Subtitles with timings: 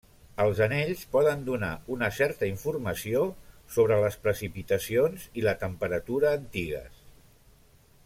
[0.43, 3.23] Els anells poden donar una certa informació
[3.77, 7.07] sobre les precipitacions i la temperatura antigues.